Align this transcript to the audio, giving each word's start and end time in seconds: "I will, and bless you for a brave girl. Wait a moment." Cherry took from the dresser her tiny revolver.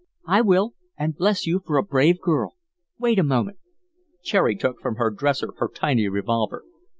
"I 0.25 0.41
will, 0.41 0.73
and 0.97 1.15
bless 1.15 1.45
you 1.45 1.61
for 1.63 1.77
a 1.77 1.83
brave 1.83 2.19
girl. 2.21 2.55
Wait 2.97 3.19
a 3.19 3.23
moment." 3.23 3.59
Cherry 4.23 4.55
took 4.55 4.81
from 4.81 4.95
the 4.95 5.11
dresser 5.15 5.51
her 5.59 5.69
tiny 5.71 6.07
revolver. 6.07 6.63